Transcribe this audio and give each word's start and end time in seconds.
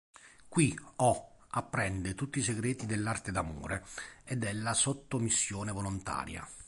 Qui 0.49 0.75
O 0.95 1.43
apprende 1.49 2.15
tutti 2.15 2.39
i 2.39 2.41
segreti 2.41 2.87
dell'arte 2.87 3.31
d'amore 3.31 3.85
e 4.23 4.35
della 4.35 4.73
sottomissione 4.73 5.71
volontaria. 5.71 6.43